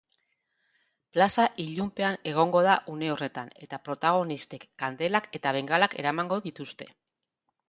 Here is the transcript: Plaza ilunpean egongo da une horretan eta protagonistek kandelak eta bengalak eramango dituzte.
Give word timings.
Plaza 1.17 1.43
ilunpean 1.63 2.17
egongo 2.31 2.63
da 2.69 2.77
une 2.95 3.11
horretan 3.17 3.53
eta 3.67 3.79
protagonistek 3.89 4.67
kandelak 4.85 5.29
eta 5.41 5.53
bengalak 5.61 5.99
eramango 6.05 6.41
dituzte. 6.49 6.91